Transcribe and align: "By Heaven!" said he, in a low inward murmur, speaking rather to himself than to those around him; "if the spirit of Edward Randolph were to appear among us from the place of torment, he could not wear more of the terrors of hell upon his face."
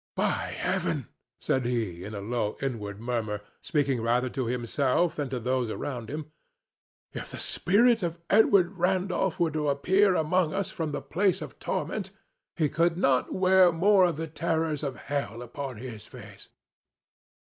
"By 0.15 0.55
Heaven!" 0.57 1.09
said 1.39 1.63
he, 1.63 2.03
in 2.03 2.15
a 2.15 2.21
low 2.21 2.57
inward 2.59 2.99
murmur, 2.99 3.41
speaking 3.61 4.01
rather 4.01 4.31
to 4.31 4.47
himself 4.47 5.15
than 5.15 5.29
to 5.29 5.39
those 5.39 5.69
around 5.69 6.09
him; 6.09 6.31
"if 7.13 7.29
the 7.29 7.37
spirit 7.37 8.01
of 8.01 8.17
Edward 8.27 8.79
Randolph 8.79 9.39
were 9.39 9.51
to 9.51 9.69
appear 9.69 10.15
among 10.15 10.55
us 10.55 10.71
from 10.71 10.91
the 10.91 11.03
place 11.03 11.39
of 11.39 11.59
torment, 11.59 12.09
he 12.55 12.67
could 12.67 12.97
not 12.97 13.31
wear 13.31 13.71
more 13.71 14.05
of 14.05 14.15
the 14.17 14.25
terrors 14.25 14.81
of 14.81 14.95
hell 14.95 15.43
upon 15.43 15.77
his 15.77 16.07
face." 16.07 16.49